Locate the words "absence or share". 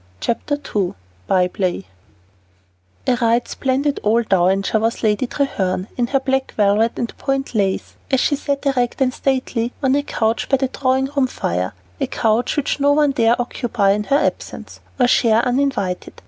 14.17-15.43